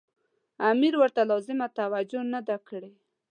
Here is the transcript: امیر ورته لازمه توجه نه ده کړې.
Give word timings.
امیر 0.71 0.93
ورته 1.01 1.21
لازمه 1.31 1.67
توجه 1.79 2.21
نه 2.33 2.39
ده 2.47 2.57
کړې. 2.67 2.93